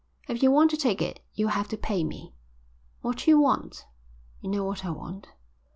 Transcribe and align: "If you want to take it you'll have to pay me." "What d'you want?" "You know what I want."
"If 0.27 0.41
you 0.41 0.49
want 0.49 0.71
to 0.71 0.77
take 0.77 0.99
it 0.99 1.19
you'll 1.35 1.49
have 1.51 1.67
to 1.67 1.77
pay 1.77 2.03
me." 2.03 2.33
"What 3.01 3.17
d'you 3.17 3.39
want?" 3.39 3.85
"You 4.41 4.49
know 4.49 4.65
what 4.65 4.83
I 4.83 4.89
want." 4.89 5.27